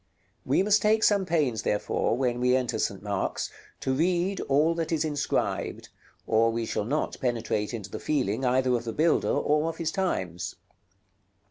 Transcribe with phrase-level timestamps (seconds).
[0.47, 3.03] We must take some pains, therefore, when we enter St.
[3.03, 3.51] Mark's,
[3.81, 5.89] to read all that is inscribed,
[6.25, 9.91] or we shall not penetrate into the feeling either of the builder or of his
[9.91, 10.55] times.